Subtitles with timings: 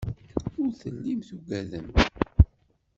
[0.61, 1.87] Ur tellim tugadem.